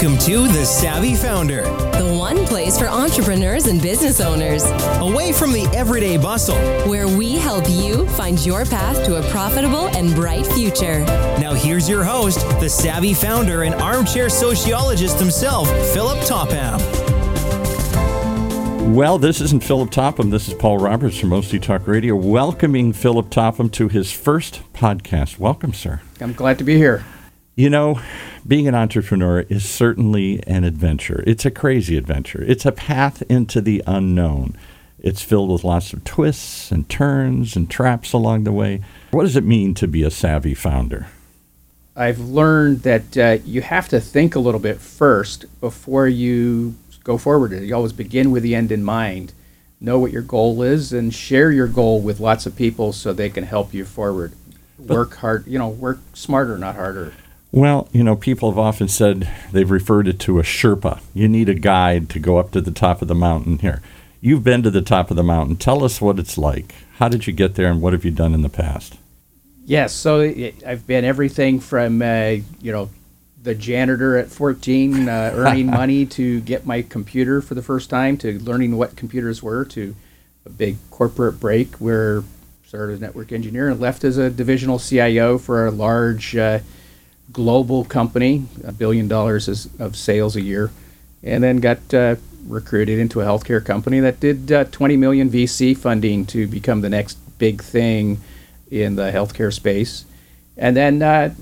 [0.00, 4.64] Welcome to The Savvy Founder, the one place for entrepreneurs and business owners,
[4.98, 6.56] away from the everyday bustle.
[6.88, 11.00] where we help you find your path to a profitable and bright future.
[11.38, 16.80] Now, here's your host, the Savvy Founder and armchair sociologist himself, Philip Topham.
[18.94, 20.30] Well, this isn't Philip Topham.
[20.30, 25.38] This is Paul Roberts from OC Talk Radio, welcoming Philip Topham to his first podcast.
[25.38, 26.00] Welcome, sir.
[26.22, 27.04] I'm glad to be here.
[27.60, 28.00] You know,
[28.46, 31.22] being an entrepreneur is certainly an adventure.
[31.26, 32.42] It's a crazy adventure.
[32.42, 34.56] It's a path into the unknown.
[34.98, 38.80] It's filled with lots of twists and turns and traps along the way.
[39.10, 41.08] What does it mean to be a savvy founder?
[41.94, 47.18] I've learned that uh, you have to think a little bit first before you go
[47.18, 47.52] forward.
[47.52, 49.34] You always begin with the end in mind.
[49.82, 53.28] Know what your goal is and share your goal with lots of people so they
[53.28, 54.32] can help you forward.
[54.78, 57.12] Work hard, you know, work smarter, not harder.
[57.52, 61.00] Well, you know, people have often said they've referred it to a Sherpa.
[61.14, 63.82] You need a guide to go up to the top of the mountain here.
[64.20, 65.56] You've been to the top of the mountain.
[65.56, 66.74] Tell us what it's like.
[66.98, 68.98] How did you get there and what have you done in the past?
[69.64, 70.20] Yes, so
[70.66, 72.90] I've been everything from uh, you know
[73.42, 78.18] the janitor at 14 uh, earning money to get my computer for the first time
[78.18, 79.94] to learning what computers were to
[80.44, 82.22] a big corporate break where
[82.64, 86.58] started as a network engineer and left as a divisional CIO for a large uh,
[87.32, 90.70] global company, a billion dollars of sales a year,
[91.22, 95.76] and then got uh, recruited into a healthcare company that did uh, 20 million VC
[95.76, 98.20] funding to become the next big thing
[98.70, 100.04] in the healthcare space,
[100.56, 101.34] and then uh,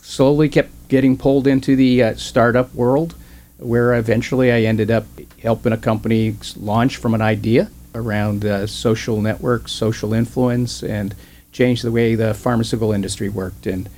[0.00, 3.14] slowly kept getting pulled into the uh, startup world,
[3.58, 5.06] where eventually I ended up
[5.40, 11.14] helping a company launch from an idea around uh, social networks, social influence, and
[11.52, 13.88] change the way the pharmaceutical industry worked, and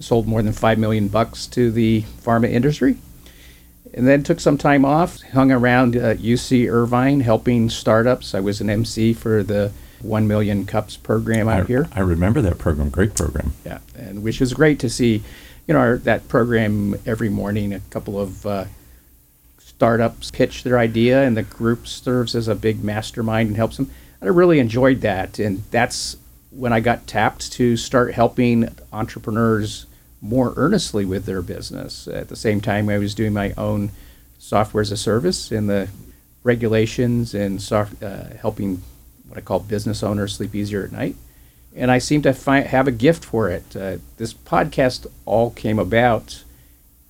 [0.00, 2.96] sold more than five million bucks to the pharma industry.
[3.92, 8.34] And then took some time off, hung around uh, UC Irvine helping startups.
[8.34, 9.72] I was an MC for the
[10.02, 11.88] 1 Million Cups program out I, here.
[11.92, 12.90] I remember that program.
[12.90, 13.52] Great program.
[13.64, 15.22] Yeah, and which is great to see,
[15.66, 17.72] you know, our, that program every morning.
[17.72, 18.64] A couple of uh,
[19.58, 23.90] startups pitch their idea, and the group serves as a big mastermind and helps them.
[24.20, 26.16] And I really enjoyed that, and that's
[26.50, 29.86] when I got tapped to start helping entrepreneurs
[30.20, 32.06] more earnestly with their business.
[32.08, 33.90] At the same time, I was doing my own
[34.38, 35.88] software as a service in the
[36.42, 38.82] regulations and soft, uh, helping
[39.28, 41.16] what I call business owners sleep easier at night
[41.74, 43.76] and I seem to find, have a gift for it.
[43.76, 46.44] Uh, this podcast all came about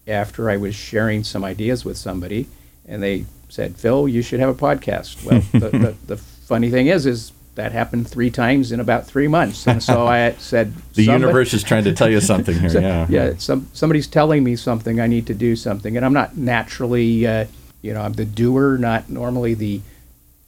[0.07, 2.49] after I was sharing some ideas with somebody,
[2.87, 6.89] and they said, "Phil, you should have a podcast." Well, the, the, the funny thing
[6.89, 11.05] is, is that happened three times in about three months, and so I said, The
[11.05, 12.71] "Somebody- universe is trying to tell you something here.
[12.77, 13.07] so- yeah.
[13.11, 13.33] yeah.
[13.37, 14.99] Some somebody's telling me something.
[14.99, 17.45] I need to do something, and I'm not naturally, uh,
[17.83, 19.83] you know, I'm the doer, not normally the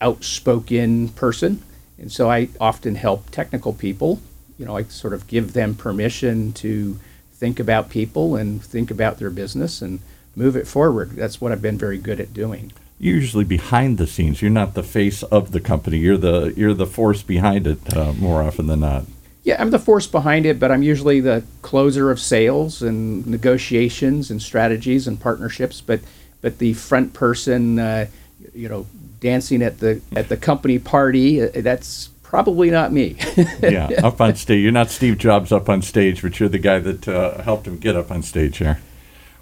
[0.01, 1.63] outspoken person.
[1.99, 4.21] And so I often help technical people.
[4.59, 6.99] You know, I sort of give them permission to
[7.35, 10.01] think about people and think about their business and
[10.35, 11.11] move it forward.
[11.11, 12.73] That's what I've been very good at doing.
[13.03, 14.41] You're usually behind the scenes.
[14.41, 15.99] You're not the face of the company.
[15.99, 19.07] You're the you're the force behind it uh, more often than not.
[19.43, 24.31] Yeah, I'm the force behind it, but I'm usually the closer of sales and negotiations
[24.31, 25.81] and strategies and partnerships.
[25.81, 25.99] But
[26.43, 28.07] but the front person, uh,
[28.55, 28.87] you know,
[29.19, 33.17] dancing at the at the company party, uh, that's probably not me.
[33.63, 34.63] Yeah, up on stage.
[34.63, 37.79] You're not Steve Jobs up on stage, but you're the guy that uh, helped him
[37.79, 38.79] get up on stage here.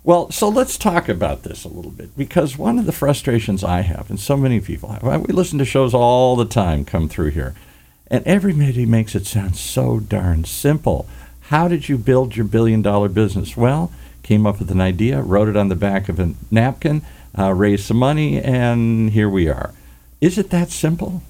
[0.02, 3.82] Well, so let's talk about this a little bit because one of the frustrations I
[3.82, 7.30] have, and so many people have, we listen to shows all the time come through
[7.30, 7.54] here,
[8.06, 11.06] and everybody makes it sound so darn simple.
[11.42, 13.56] How did you build your billion dollar business?
[13.56, 17.02] Well, came up with an idea, wrote it on the back of a napkin,
[17.38, 19.74] uh, raised some money, and here we are.
[20.20, 21.22] Is it that simple?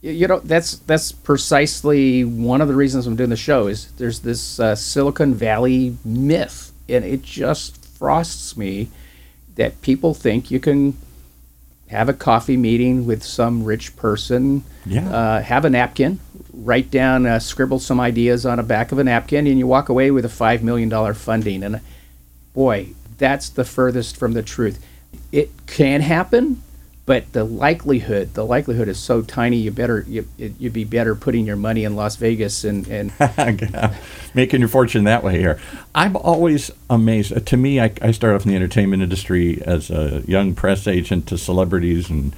[0.00, 4.20] You know that's that's precisely one of the reasons I'm doing the show is there's
[4.20, 8.88] this uh, Silicon Valley myth, and it just frosts me
[9.56, 10.96] that people think you can
[11.88, 15.08] have a coffee meeting with some rich person, Yeah.
[15.10, 16.20] uh, have a napkin,
[16.54, 19.88] write down, uh, scribble some ideas on the back of a napkin, and you walk
[19.88, 21.62] away with a five million dollar funding.
[21.62, 21.80] And
[22.54, 24.82] boy, that's the furthest from the truth.
[25.32, 26.62] It can happen,
[27.04, 29.56] but the likelihood, the likelihood is so tiny.
[29.56, 33.12] you better you, you'd be better putting your money in Las Vegas and and
[34.34, 35.60] making your fortune that way here.
[35.94, 37.32] I'm always amazed.
[37.32, 40.86] Uh, To me, I, I started off in the entertainment industry as a young press
[40.86, 42.34] agent to celebrities, and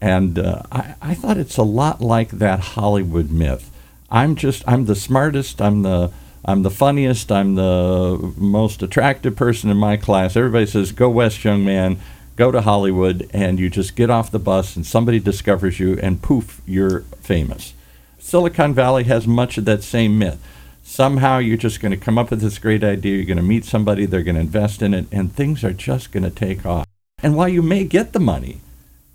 [0.00, 3.70] and uh, I, I thought it's a lot like that Hollywood myth.
[4.10, 5.60] I'm just I'm the smartest.
[5.60, 6.10] I'm the
[6.44, 10.34] I'm the funniest, I'm the most attractive person in my class.
[10.34, 11.98] Everybody says, Go West, young man,
[12.38, 16.22] go to Hollywood, and you just get off the bus and somebody discovers you, and
[16.22, 17.74] poof, you're famous.
[18.20, 20.38] Silicon Valley has much of that same myth.
[20.84, 23.64] Somehow you're just going to come up with this great idea, you're going to meet
[23.64, 26.86] somebody, they're going to invest in it, and things are just going to take off.
[27.22, 28.60] And while you may get the money,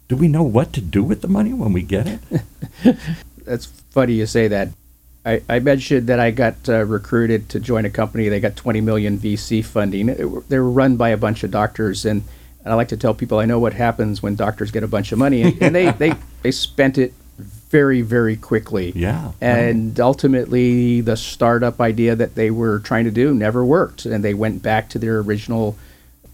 [0.10, 2.20] do we know what to do with the money when we get it?
[3.46, 4.70] That's funny you say that.
[5.26, 8.28] I, I mentioned that I got uh, recruited to join a company.
[8.28, 10.10] They got 20 million VC funding.
[10.10, 12.24] It, they were run by a bunch of doctors, and,
[12.64, 15.12] and I like to tell people I know what happens when doctors get a bunch
[15.12, 18.94] of money, and, and they, they, they spent it very, very quickly.
[18.96, 19.32] Yeah.
[19.42, 24.34] And ultimately, the startup idea that they were trying to do never worked, and they
[24.34, 25.76] went back to their original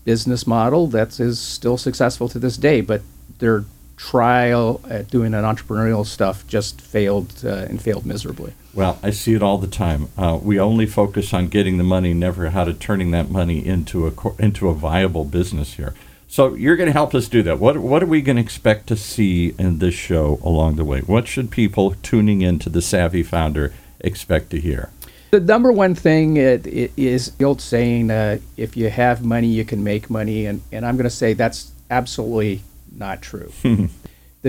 [0.05, 3.01] business model that is still successful to this day, but
[3.39, 3.63] their
[3.95, 8.53] trial at doing an entrepreneurial stuff just failed uh, and failed miserably.
[8.73, 10.07] Well, I see it all the time.
[10.17, 14.07] Uh, we only focus on getting the money, never how to turning that money into
[14.07, 15.93] a into a viable business here.
[16.31, 17.59] So you're going to help us do that.
[17.59, 20.99] What what are we going to expect to see in this show along the way?
[20.99, 24.91] What should people tuning into the Savvy Founder expect to hear?
[25.31, 29.47] The number one thing it, it is the old saying: uh, "If you have money,
[29.47, 32.61] you can make money," and and I'm going to say that's absolutely
[32.95, 33.51] not true.
[33.63, 33.89] the,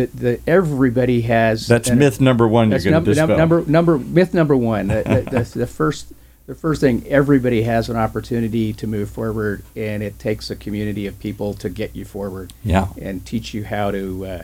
[0.07, 2.69] the everybody has That's an- myth number one.
[2.69, 3.39] You're That's going to num- dispel.
[3.39, 4.89] number number myth number one.
[4.89, 6.13] the, the, the first
[6.51, 11.07] the first thing everybody has an opportunity to move forward, and it takes a community
[11.07, 12.53] of people to get you forward.
[12.65, 12.89] Yeah.
[13.01, 14.43] and teach you how to uh,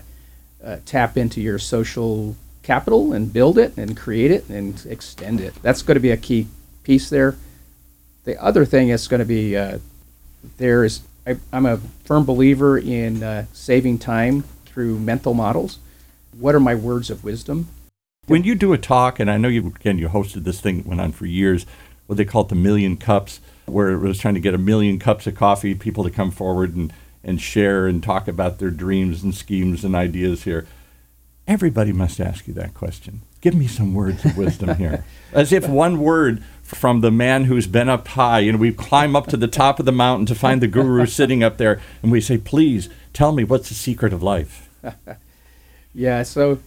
[0.62, 5.52] uh, tap into your social capital and build it and create it and extend it.
[5.62, 6.46] That's going to be a key
[6.84, 7.34] piece there.
[8.22, 9.80] The other thing is going to be uh,
[10.58, 15.80] there is I, I'm a firm believer in uh, saving time through mental models.
[16.38, 17.66] What are my words of wisdom?
[18.26, 20.86] when you do a talk, and I know you again you hosted this thing that
[20.86, 21.66] went on for years,
[22.06, 24.98] what they call it the million cups, where it was trying to get a million
[24.98, 26.92] cups of coffee, people to come forward and
[27.26, 30.64] and share and talk about their dreams and schemes and ideas here.
[31.48, 33.22] Everybody must ask you that question.
[33.40, 35.04] Give me some words of wisdom here.
[35.32, 39.26] As if one word from the man who's been up high, and we climb up
[39.28, 42.20] to the top of the mountain to find the guru sitting up there, and we
[42.20, 44.70] say, please tell me what's the secret of life.
[45.98, 46.58] Yeah, so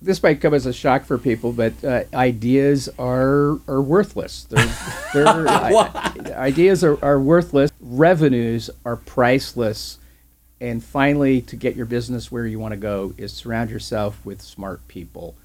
[0.00, 4.44] this might come as a shock for people, but uh, ideas are are worthless.
[4.44, 4.66] They're,
[5.12, 7.70] they're, I- ideas are, are worthless.
[7.80, 9.98] Revenues are priceless.
[10.60, 14.42] And finally, to get your business where you want to go, is surround yourself with
[14.42, 15.36] smart people.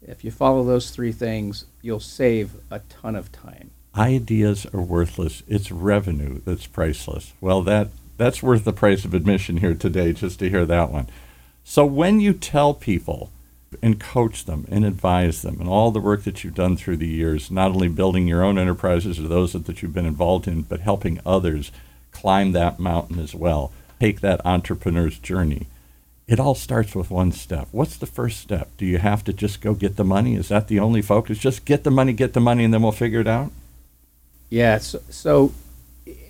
[0.00, 3.70] If you follow those three things, you'll save a ton of time.
[3.96, 5.42] ideas are worthless.
[5.48, 7.32] It's revenue that's priceless.
[7.40, 11.08] Well, that that's worth the price of admission here today just to hear that one.
[11.64, 13.30] So when you tell people
[13.82, 17.06] and coach them and advise them and all the work that you've done through the
[17.06, 20.62] years, not only building your own enterprises or those that, that you've been involved in,
[20.62, 21.70] but helping others
[22.10, 25.66] climb that mountain as well, take that entrepreneur's journey.
[26.26, 27.68] It all starts with one step.
[27.72, 28.68] What's the first step?
[28.76, 30.36] Do you have to just go get the money?
[30.36, 31.38] Is that the only focus?
[31.38, 33.50] Just get the money, get the money, and then we'll figure it out?
[34.48, 35.52] Yeah, so, so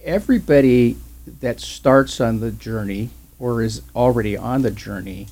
[0.05, 0.97] everybody
[1.41, 5.29] that starts on the journey or is already on the journey,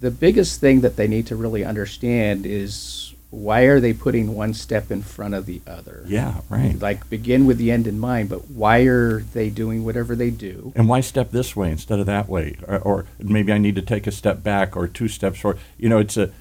[0.00, 4.52] the biggest thing that they need to really understand is why are they putting one
[4.54, 6.02] step in front of the other?
[6.06, 6.76] Yeah, right.
[6.78, 10.72] Like begin with the end in mind, but why are they doing whatever they do?
[10.74, 12.56] And why step this way instead of that way?
[12.66, 15.60] Or, or maybe I need to take a step back or two steps forward.
[15.78, 16.32] You know, it's a,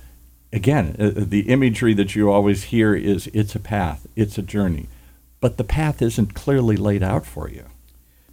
[0.51, 4.87] again, uh, the imagery that you always hear is it's a path, it's a journey.
[5.41, 7.65] But the path isn't clearly laid out for you.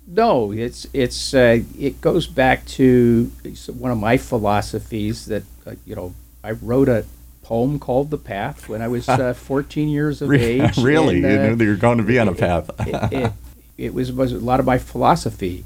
[0.07, 3.31] No, it's it's uh, it goes back to
[3.77, 7.05] one of my philosophies that uh, you know I wrote a
[7.43, 10.79] poem called "The Path" when I was uh, 14 years of age.
[10.79, 11.17] really?
[11.17, 12.71] and, you uh, knew that you're going to be on a path.
[12.87, 13.33] it, it,
[13.79, 15.65] it was was a lot of my philosophy.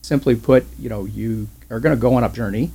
[0.00, 2.72] Simply put, you know, you are going to go on a journey,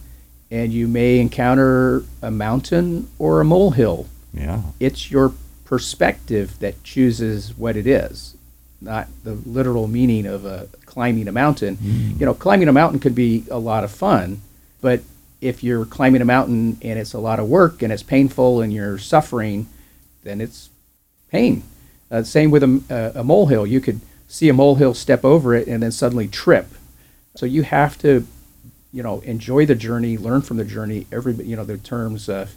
[0.50, 4.08] and you may encounter a mountain or a molehill.
[4.34, 4.62] yeah.
[4.80, 5.34] It's your
[5.66, 8.38] perspective that chooses what it is,
[8.82, 11.78] not the literal meaning of a climbing a mountain.
[12.20, 14.42] You know, climbing a mountain could be a lot of fun,
[14.82, 15.02] but
[15.42, 18.74] if you're climbing a mountain and it's a lot of work and it's painful and
[18.74, 19.68] you're suffering,
[20.24, 20.70] then it's
[21.32, 21.64] pain.
[22.10, 23.68] Uh, same with a, a, a molehill.
[23.68, 26.68] You could see a molehill, step over it, and then suddenly trip.
[27.36, 28.26] So you have to,
[28.92, 31.06] you know, enjoy the journey, learn from the journey.
[31.12, 32.48] Every, you know, the terms uh,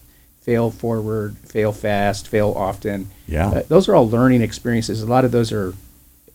[0.41, 3.11] fail forward, fail fast, fail often.
[3.27, 3.49] Yeah.
[3.49, 5.03] Uh, those are all learning experiences.
[5.03, 5.75] A lot of those are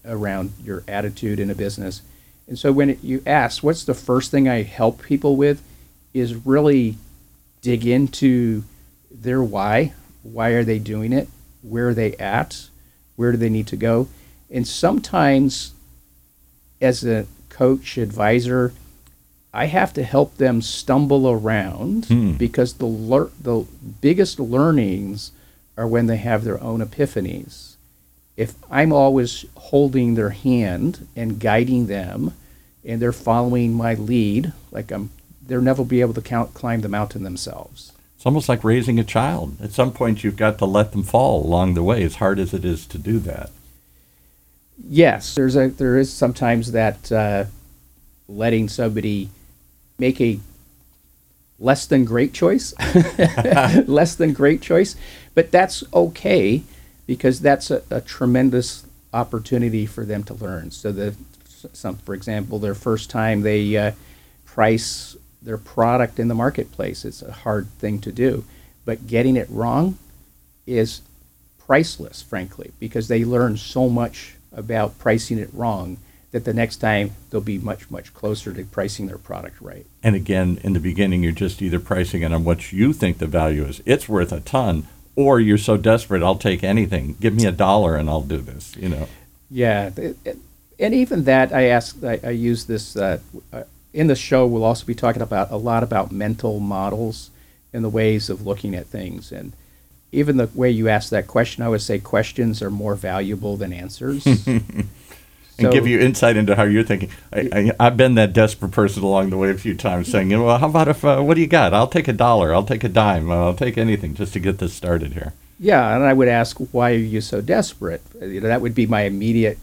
[0.07, 2.01] around your attitude in a business.
[2.47, 5.61] And so when it, you ask, what's the first thing I help people with,
[6.13, 6.97] is really
[7.61, 8.63] dig into
[9.11, 9.93] their why.
[10.23, 11.27] Why are they doing it?
[11.61, 12.69] Where are they at?
[13.15, 14.07] Where do they need to go?
[14.49, 15.73] And sometimes,
[16.79, 18.73] as a coach, advisor,
[19.53, 22.33] I have to help them stumble around hmm.
[22.33, 23.65] because the lear- the
[24.01, 25.31] biggest learnings
[25.77, 27.74] are when they have their own epiphanies.
[28.37, 32.33] If I'm always holding their hand and guiding them,
[32.83, 35.09] and they're following my lead, like I'm,
[35.45, 37.93] they'll never be able to count, climb the mountain themselves.
[38.15, 39.57] It's almost like raising a child.
[39.61, 42.53] At some point, you've got to let them fall along the way, as hard as
[42.53, 43.49] it is to do that.
[44.83, 47.45] Yes, there's a there is sometimes that uh,
[48.27, 49.29] letting somebody
[49.97, 50.39] make a
[51.57, 52.73] less than great choice,
[53.87, 54.97] less than great choice,
[55.33, 56.63] but that's okay
[57.05, 60.71] because that's a, a tremendous opportunity for them to learn.
[60.71, 61.15] So the
[61.73, 63.91] some, for example, their first time they uh,
[64.45, 68.43] price their product in the marketplace, it's a hard thing to do,
[68.83, 69.97] but getting it wrong
[70.65, 71.01] is
[71.57, 75.97] priceless, frankly, because they learn so much about pricing it wrong
[76.31, 79.85] that the next time they'll be much, much closer to pricing their product right.
[80.03, 83.27] And again, in the beginning, you're just either pricing it on what you think the
[83.27, 83.81] value is.
[83.85, 87.15] It's worth a ton, or you're so desperate, I'll take anything.
[87.19, 88.75] Give me a dollar and I'll do this.
[88.77, 89.07] You know.
[89.49, 90.37] Yeah, th- it-
[90.77, 93.19] and even that, I ask, I, I use this uh,
[93.53, 94.45] uh, in the show.
[94.45, 97.29] We'll also be talking about a lot about mental models
[97.71, 99.31] and the ways of looking at things.
[99.31, 99.53] And
[100.11, 103.71] even the way you ask that question, I would say questions are more valuable than
[103.71, 104.27] answers.
[105.57, 107.09] and So- give you insight into how you're thinking.
[107.31, 110.37] I, I, I've been that desperate person along the way a few times, saying, you
[110.37, 111.73] know, well, how about if, uh, what do you got?
[111.73, 114.57] I'll take a dollar, I'll take a dime, uh, I'll take anything just to get
[114.59, 115.33] this started here.
[115.59, 118.01] Yeah, and I would ask, why are you so desperate?
[118.21, 119.57] You know, that would be my immediate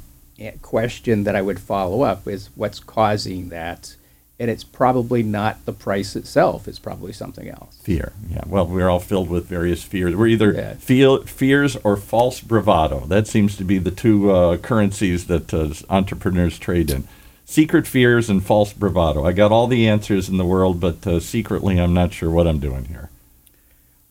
[0.62, 3.94] question that I would follow up is what's causing that?
[4.42, 6.66] And it's probably not the price itself.
[6.66, 7.76] It's probably something else.
[7.84, 8.12] Fear.
[8.28, 8.42] Yeah.
[8.44, 10.16] Well, we're all filled with various fears.
[10.16, 10.74] We're either Yeah.
[10.74, 13.06] feel, fears or false bravado.
[13.06, 17.06] That seems to be the two uh, currencies that uh, entrepreneurs trade in.
[17.44, 19.24] Secret fears and false bravado.
[19.24, 22.48] I got all the answers in the world, but uh, secretly, I'm not sure what
[22.48, 23.10] I'm doing here.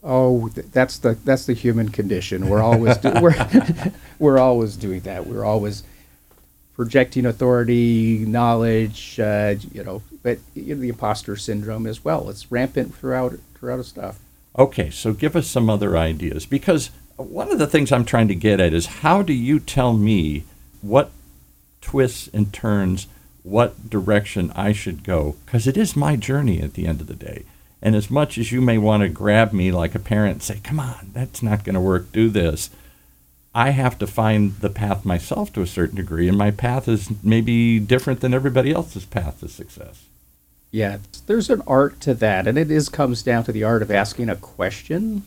[0.02, 2.48] Oh, th- that's the that's the human condition.
[2.48, 3.36] We're always do, we're
[4.20, 5.28] we're always doing that.
[5.28, 5.84] We're always
[6.78, 12.30] projecting authority, knowledge, uh, you know, but you know, the imposter syndrome as well.
[12.30, 14.20] It's rampant throughout throughout stuff.
[14.58, 18.36] Okay, so give us some other ideas because one of the things I'm trying to
[18.36, 20.44] get at is how do you tell me
[20.82, 21.12] what
[21.80, 23.08] twists and turns,
[23.44, 25.36] what direction I should go?
[25.46, 27.46] Because it is my journey at the end of the day.
[27.82, 30.60] And as much as you may want to grab me like a parent and say,
[30.64, 32.70] come on, that's not going to work, do this,
[33.56, 36.28] I have to find the path myself to a certain degree.
[36.28, 40.04] And my path is maybe different than everybody else's path to success.
[40.72, 40.98] Yeah,
[41.28, 44.30] there's an art to that, and it is comes down to the art of asking
[44.30, 45.24] a question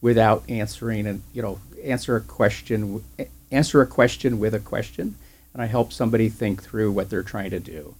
[0.00, 3.04] without answering, and you know, answer a question,
[3.50, 5.16] answer a question with a question,
[5.52, 7.94] and I help somebody think through what they're trying to do.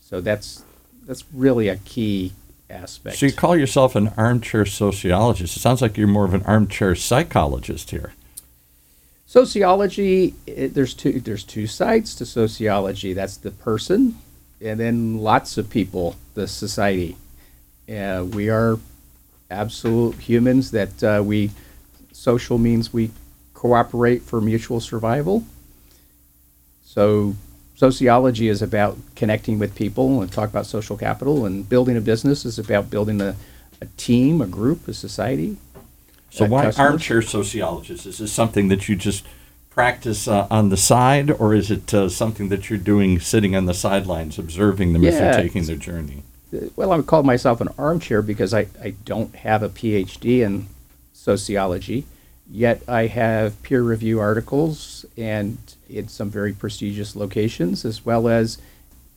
[0.00, 0.64] So that's
[1.06, 2.32] that's really a key
[2.70, 3.16] aspect.
[3.16, 5.56] So you call yourself an armchair sociologist.
[5.56, 8.12] It sounds like you're more of an armchair psychologist here.
[9.26, 13.12] Sociology, it, there's two there's two sides to sociology.
[13.12, 14.18] That's the person,
[14.60, 17.16] and then lots of people, the society.
[17.88, 18.78] Uh, we are
[19.50, 21.50] absolute humans that uh, we
[22.12, 23.10] social means we
[23.52, 25.44] cooperate for mutual survival.
[26.84, 27.34] So
[27.74, 32.44] sociology is about connecting with people and talk about social capital, and building a business
[32.44, 33.36] is about building a,
[33.80, 35.56] a team, a group, a society.
[36.30, 36.90] So uh, why customers.
[36.90, 38.06] armchair sociologists?
[38.06, 39.24] Is this something that you just
[39.74, 43.66] practice uh, on the side, or is it uh, something that you're doing sitting on
[43.66, 46.22] the sidelines, observing them as they're taking their journey?
[46.76, 50.68] well, I would call myself an armchair because I, I don't have a PhD in
[51.12, 52.04] sociology,
[52.48, 55.58] yet I have peer review articles and
[55.90, 58.58] in some very prestigious locations, as well as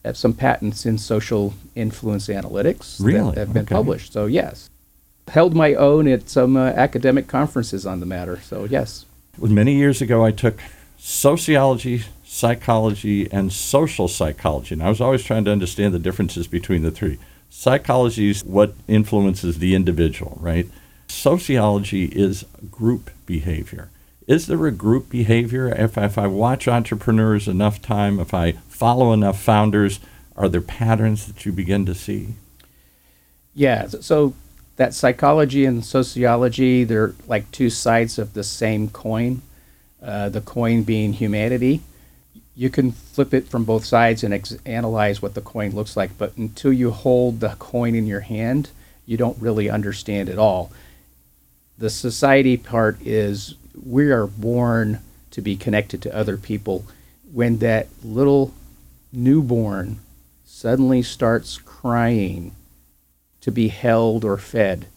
[0.03, 3.35] have some patents in social influence analytics Really?
[3.35, 3.75] that have been Okay.
[3.75, 4.13] published.
[4.13, 4.69] So, yes.
[5.27, 8.39] Held my own at some uh, academic conferences on the matter.
[8.41, 9.05] So, yes.
[9.39, 10.59] Many years ago, I took
[10.97, 14.73] sociology, psychology, and social psychology.
[14.73, 17.19] And I was always trying to understand the differences between the three.
[17.49, 20.67] Psychology is what influences the individual, right?
[21.07, 23.89] Sociology is group behavior.
[24.27, 25.69] Is there a group behavior?
[25.69, 29.99] If, if I watch entrepreneurs enough time, if I follow enough founders,
[30.35, 32.33] are there patterns that you begin to see?
[33.53, 34.33] Yeah, so
[34.77, 39.41] that psychology and sociology, they're like two sides of the same coin.
[40.01, 41.81] Uh, the coin being humanity.
[42.55, 46.17] You can flip it from both sides and ex- analyze what the coin looks like,
[46.17, 48.69] but until you hold the coin in your hand,
[49.07, 50.71] you don't really understand it all.
[51.79, 53.55] The society part is
[53.85, 54.99] we are born
[55.31, 56.85] to be connected to other people.
[57.31, 58.53] When that little
[59.11, 59.99] newborn
[60.45, 62.55] suddenly starts crying
[63.41, 64.87] to be held or fed,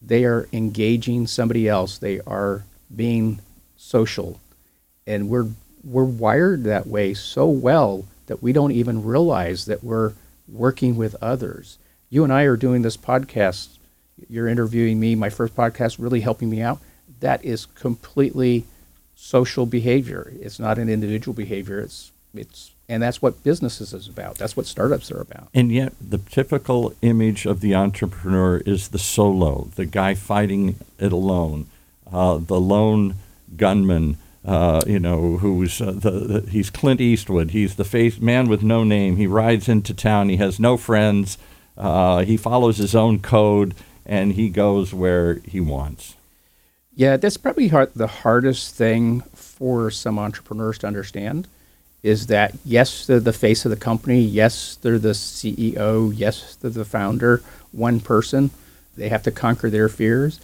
[0.00, 1.98] they are engaging somebody else.
[1.98, 2.64] They are
[2.94, 3.40] being
[3.76, 4.40] social.
[5.06, 5.48] And we're
[5.84, 10.12] we're wired that way so well that we don't even realize that we're
[10.48, 11.78] working with others.
[12.08, 13.78] You and I are doing this podcast.
[14.28, 16.78] You're interviewing me, my first podcast, really helping me out.
[17.20, 18.64] That is completely
[19.16, 20.32] social behavior.
[20.40, 21.80] It's not an individual behavior.
[21.80, 24.36] It's it's and that's what businesses is about.
[24.36, 25.48] That's what startups are about.
[25.54, 31.12] And yet, the typical image of the entrepreneur is the solo, the guy fighting it
[31.12, 31.68] alone,
[32.12, 33.14] uh, the lone
[33.56, 34.18] gunman.
[34.44, 37.52] Uh, you know, who's uh, the, the, he's Clint Eastwood.
[37.52, 39.16] He's the face man with no name.
[39.16, 40.30] He rides into town.
[40.30, 41.38] He has no friends.
[41.78, 43.72] Uh, he follows his own code,
[44.04, 46.16] and he goes where he wants.
[46.92, 51.46] Yeah, that's probably hard, the hardest thing for some entrepreneurs to understand
[52.02, 54.20] is that yes, they're the face of the company.
[54.20, 56.12] Yes, they're the CEO.
[56.14, 57.42] Yes, they're the founder.
[57.70, 58.50] One person.
[58.96, 60.40] They have to conquer their fears.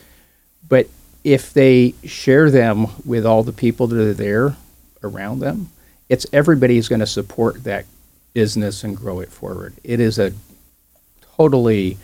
[0.69, 0.89] But
[1.25, 4.57] if they share them with all the people that are there
[5.03, 5.71] around them,
[6.09, 7.85] it's everybody's going to support that
[8.33, 9.75] business and grow it forward.
[9.85, 10.33] It is a
[11.37, 11.99] totally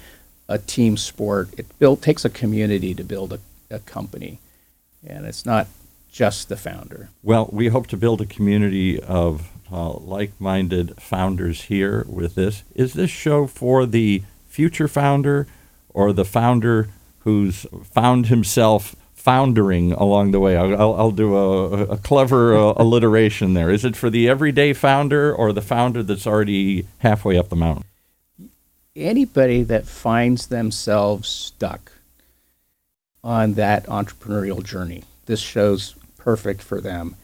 [0.49, 1.49] a team sport.
[1.57, 3.39] It built takes a community to build a,
[3.71, 4.41] a company,
[5.07, 5.69] and it's not
[6.15, 7.11] just the founder.
[7.25, 12.63] Well, we hope to build a community of uh, like-minded founders here with this.
[12.73, 15.49] Is this show for the future founder
[15.89, 16.89] or the founder
[17.21, 20.57] who's found himself foundering along the way?
[20.57, 23.69] I'll, I'll, I'll do a, a clever uh, alliteration there.
[23.69, 27.87] Is it for the everyday founder or the founder that's already halfway up the mountain?
[28.95, 31.91] Anybody that finds themselves stuck
[33.25, 37.15] on that entrepreneurial journey, this show's perfect for them.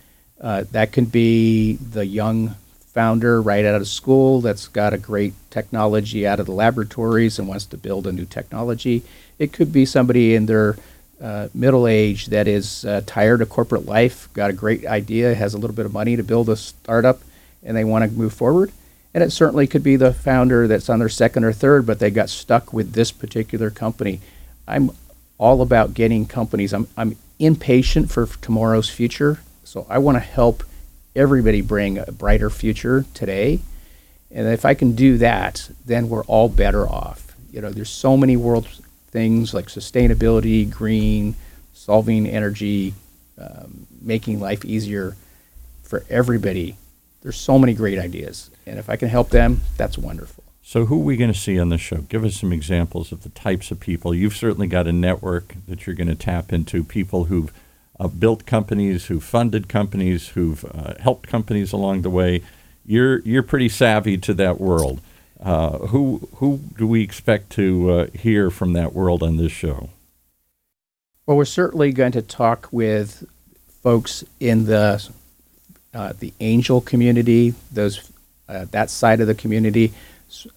[0.41, 2.55] Uh, that can be the young
[2.93, 7.49] founder right out of school that's got a great technology out of the laboratories and
[7.49, 9.03] wants to build a new technology.
[9.39, 10.77] It could be somebody in their
[11.21, 15.55] uh, middle age that is uh, tired of corporate life, got a great idea, has
[15.55, 17.21] a little bit of money to build a startup,
[17.63, 18.73] and they want to move forward.
[19.15, 22.11] And it certainly could be the founder that's on their second or third, but they
[22.11, 24.21] got stuck with this particular company.
[24.67, 24.91] I'm
[25.39, 26.73] all about getting companies.
[26.73, 29.41] I'm, I'm impatient for tomorrow's future.
[29.65, 30.63] So I want to help
[31.17, 33.61] everybody bring a brighter future today.
[34.31, 37.35] And if I can do that, then we're all better off.
[37.51, 38.69] You know, there's so many world
[39.09, 41.35] things like sustainability, green,
[41.73, 42.95] solving energy,
[43.39, 45.17] um, making life easier
[45.83, 46.77] for everybody.
[47.23, 48.51] There's so many great ideas.
[48.67, 50.45] And if I can help them, that's wonderful.
[50.63, 51.99] So, who are we going to see on the show?
[52.03, 54.15] Give us some examples of the types of people.
[54.15, 57.53] You've certainly got a network that you're going to tap into, people who've
[57.99, 62.43] uh, built companies, who've funded companies, who've uh, helped companies along the way.
[62.85, 65.01] You're, you're pretty savvy to that world.
[65.43, 69.89] Uh, who, who do we expect to uh, hear from that world on this show?
[71.27, 73.27] Well, we're certainly going to talk with
[73.83, 75.09] folks in the
[75.93, 78.13] uh, the angel community, those
[78.49, 79.93] uh, that side of the community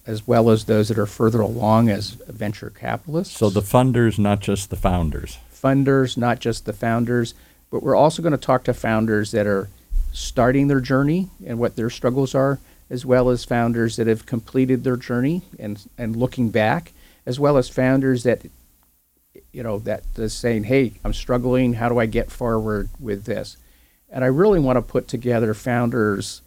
[0.06, 3.36] as well as those that are further along as venture capitalists.
[3.36, 5.38] So the funders, not just the founders.
[5.52, 7.34] Funders, not just the founders,
[7.70, 9.68] but we're also going to talk to founders that are
[10.12, 14.84] starting their journey and what their struggles are, as well as founders that have completed
[14.84, 16.92] their journey and and looking back,
[17.26, 18.42] as well as founders that
[19.52, 21.74] you know that is saying, "Hey, I'm struggling.
[21.74, 23.56] How do I get forward with this?"
[24.08, 26.42] And I really want to put together founders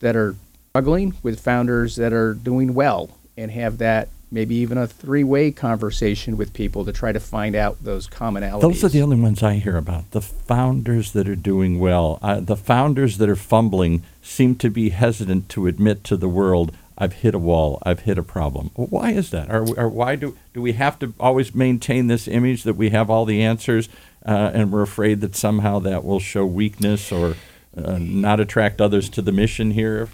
[0.00, 0.36] that are
[0.76, 6.36] struggling with founders that are doing well and have that maybe even a three-way conversation
[6.36, 8.60] with people to try to find out those commonalities.
[8.60, 10.10] Those are the only ones I hear about.
[10.10, 12.18] The founders that are doing well.
[12.20, 16.72] Uh, the founders that are fumbling seem to be hesitant to admit to the world,
[16.98, 17.78] "I've hit a wall.
[17.82, 19.50] I've hit a problem." Well, why is that?
[19.50, 23.08] Or, or, why do do we have to always maintain this image that we have
[23.08, 23.88] all the answers,
[24.26, 27.36] uh, and we're afraid that somehow that will show weakness or
[27.82, 30.10] uh, not attract others to the mission here?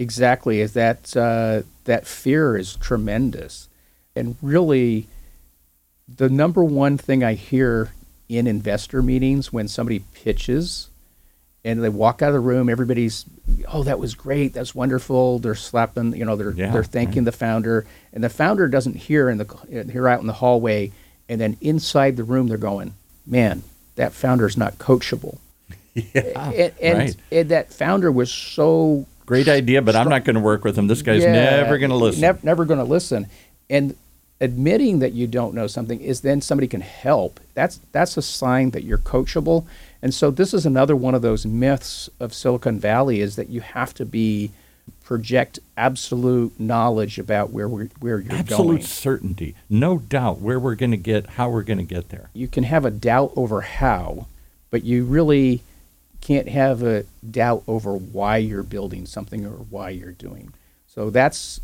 [0.00, 3.68] Exactly is that uh, that fear is tremendous
[4.16, 5.06] and really
[6.08, 7.92] the number one thing i hear
[8.28, 10.88] in investor meetings when somebody pitches
[11.64, 13.24] and they walk out of the room everybody's
[13.68, 17.26] oh that was great that's wonderful they're slapping you know they're Yeah, they're thanking right.
[17.26, 20.90] the founder and the founder doesn't hear in the hear out in the hallway
[21.28, 22.94] and then inside the room they're going
[23.26, 23.62] man
[23.96, 25.38] that founder's not coachable
[25.94, 27.16] Yeah, and, and, right.
[27.32, 30.88] and that founder was so Great idea, but I'm not going to work with him.
[30.88, 32.20] This guy's Yeah, never going to listen.
[32.20, 33.28] Never, never going to listen.
[33.70, 33.94] And
[34.40, 37.38] admitting that you don't know something is then somebody can help.
[37.54, 39.66] That's that's a sign that you're coachable.
[40.02, 43.60] And so this is another one of those myths of Silicon Valley is that you
[43.60, 44.50] have to be
[45.04, 48.78] project absolute knowledge about where we're, where you're Absolute going.
[48.78, 52.30] Absolute certainty, no doubt where we're going to get, how we're going to get there.
[52.34, 54.26] You can have a doubt over how,
[54.72, 55.62] but you really
[56.20, 60.52] can't have a doubt over why you're building something or why you're doing.
[60.86, 61.60] So that's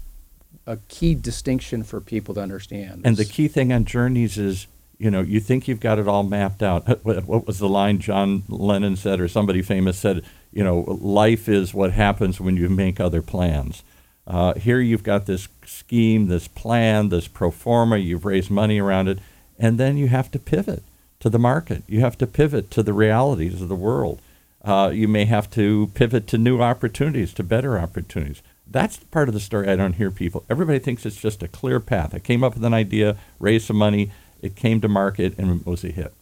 [0.67, 3.03] a key distinction for people to understand.
[3.05, 4.67] And the key thing on journeys is,
[4.99, 6.87] you know, you think you've got it all mapped out.
[7.05, 10.25] What was the line John Lennon said, or somebody famous said?
[10.53, 13.83] You know, life is what happens when you make other plans.
[14.27, 17.99] Uh, here you've got this scheme, this plan, this pro forma.
[17.99, 19.19] You've raised money around it,
[19.59, 20.83] and then you have to pivot
[21.21, 21.83] to the market.
[21.87, 24.21] You have to pivot to the realities of the world.
[24.67, 28.43] Uh, you may have to pivot to new opportunities, to better opportunities.
[28.67, 30.45] That's the part of the story I don't hear people.
[30.51, 32.13] Everybody thinks it's just a clear path.
[32.15, 34.11] I came up with an idea, raised some money,
[34.43, 36.13] it came to market, and it was a hit.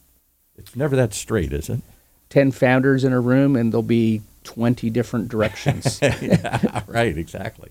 [0.57, 1.81] It's never that straight, is it?
[2.29, 5.99] 10 founders in a room and there'll be 20 different directions.
[6.03, 7.69] yeah, right, exactly.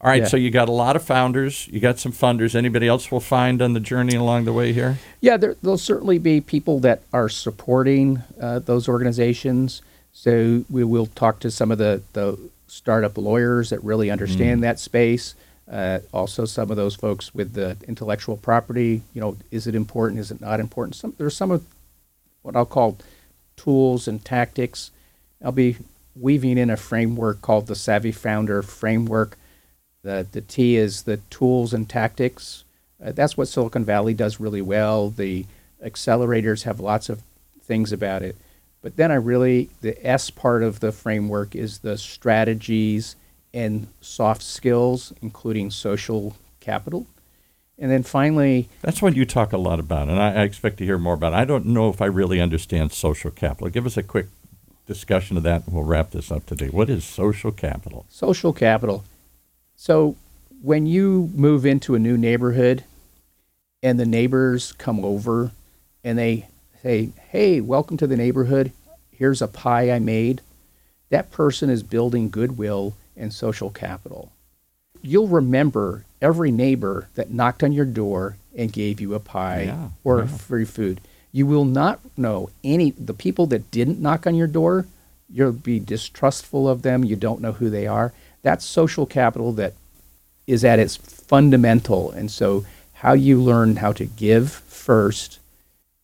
[0.00, 0.28] All right, Yeah.
[0.28, 2.54] so you got a lot of founders, you got some funders.
[2.54, 4.98] Anybody else we'll find on the journey along the way here?
[5.20, 9.82] Yeah, there, there'll certainly be people that are supporting uh, those organizations.
[10.12, 14.78] So we will talk to some of the, the startup lawyers that really understand that
[14.78, 15.34] space.
[15.70, 19.02] Uh, also, some of those folks with the intellectual property.
[19.12, 20.20] You know, is it important?
[20.20, 20.94] Is it not important?
[20.96, 21.64] Some there's some of
[22.42, 22.96] what I'll call
[23.56, 24.90] tools and tactics.
[25.44, 25.76] I'll be
[26.16, 29.36] weaving in a framework called the Savvy Founder Framework.
[30.02, 32.64] The, the T is the tools and tactics.
[33.04, 35.10] Uh, that's what Silicon Valley does really well.
[35.10, 35.44] The
[35.84, 37.22] accelerators have lots of
[37.62, 38.36] things about it.
[38.82, 43.16] But then I really, the S part of the framework is the strategies
[43.52, 47.06] and soft skills, including social capital.
[47.78, 50.84] And then finally, That's what you talk a lot about, and I, I expect to
[50.84, 51.36] hear more about it.
[51.36, 53.68] I don't know if I really understand social capital.
[53.68, 54.26] Give us a quick
[54.86, 56.68] discussion of that, and we'll wrap this up today.
[56.68, 58.06] What is social capital?
[58.08, 59.04] social capital.
[59.76, 60.16] So
[60.60, 62.84] when you move into a new neighborhood
[63.80, 65.52] and the neighbors come over
[66.02, 66.48] and they
[66.82, 68.72] say, Hey, welcome to the neighborhood.
[69.10, 70.40] Here's a pie I made.
[71.10, 74.30] That person is building goodwill and social capital.
[75.02, 79.88] You'll remember every neighbor that knocked on your door and gave you a pie Yeah,
[80.04, 80.26] or yeah.
[80.26, 81.00] free food.
[81.32, 84.86] You will not know any the people that didn't knock on your door.
[85.30, 87.04] You'll be distrustful of them.
[87.04, 88.12] You don't know who they are.
[88.42, 89.74] That's social capital that
[90.46, 92.10] is at its fundamental.
[92.12, 92.64] And so,
[92.94, 95.38] how you learn how to give first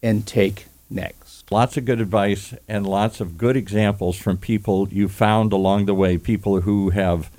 [0.04, 1.50] and take next.
[1.50, 5.94] Lots of good advice and lots of good examples from people you found along the
[5.94, 7.30] way, people who have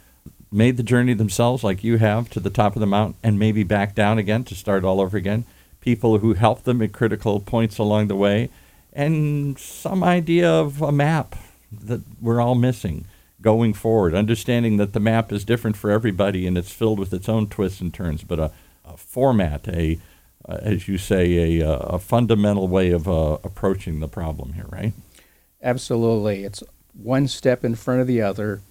[0.51, 3.63] made the journey themselves, like you have, to the top of the mountain and maybe
[3.63, 5.45] back down again to start all over again,
[5.79, 8.49] people who helped them at critical points along the way,
[8.91, 11.35] and some idea of a map
[11.71, 13.05] that we're all missing
[13.41, 17.29] going forward, understanding that the map is different for everybody and it's filled with its
[17.29, 18.51] own twists and turns, but a,
[18.83, 19.99] a format, a
[20.47, 24.65] uh, as you say, a, uh, a fundamental way of uh, approaching the problem here,
[24.69, 24.93] right?
[25.61, 26.43] Absolutely.
[26.43, 28.61] It's one step in front of the other.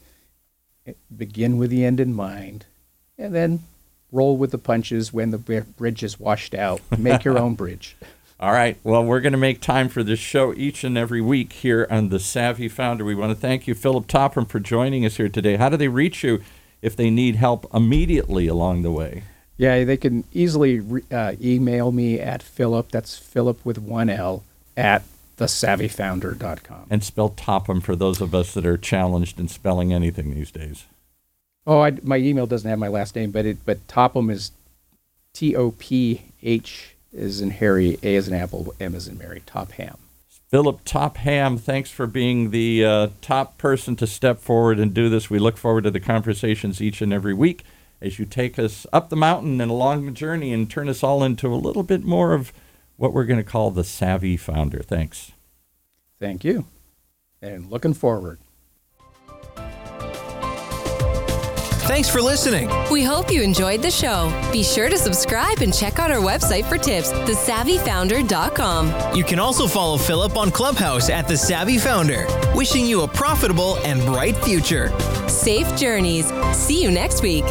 [0.86, 2.66] It- Begin with the end in mind,
[3.18, 3.60] and then
[4.12, 6.80] roll with the punches when the bridge is washed out.
[6.96, 7.96] Make your own bridge.
[8.40, 8.76] All right.
[8.84, 12.08] Well, we're going to make time for this show each and every week here on
[12.10, 13.04] The Savvy Founder.
[13.04, 15.56] We want to thank you, Philip Topham, for joining us here today.
[15.56, 16.42] How do they reach you
[16.82, 19.22] if they need help immediately along the way?
[19.56, 24.42] Yeah, they can easily re- uh, email me at Philip, that's Philip with one L,
[24.76, 25.04] at
[25.38, 26.86] thesavvyfounder.com.
[26.90, 30.86] And spell Topham for those of us that are challenged in spelling anything these days.
[31.66, 34.50] Oh, I, my email doesn't have my last name, but it but Topham is
[35.32, 39.42] T O P H is in Harry, A is in Apple, M is in Mary,
[39.46, 39.96] Topham.
[40.50, 45.30] Philip Topham, thanks for being the uh, top person to step forward and do this.
[45.30, 47.64] We look forward to the conversations each and every week
[48.04, 51.24] as you take us up the mountain and along the journey and turn us all
[51.24, 52.52] into a little bit more of
[52.96, 54.80] what we're going to call the savvy founder.
[54.80, 55.32] Thanks.
[56.20, 56.66] Thank you.
[57.40, 58.38] And looking forward.
[61.86, 62.70] Thanks for listening.
[62.90, 64.32] We hope you enjoyed the show.
[64.50, 69.14] Be sure to subscribe and check out our website for tips, thesavvyfounder.com.
[69.14, 72.26] You can also follow Philip on Clubhouse at The Savvy Founder.
[72.54, 74.98] Wishing you a profitable and bright future.
[75.28, 76.32] Safe journeys.
[76.56, 77.44] See you next week.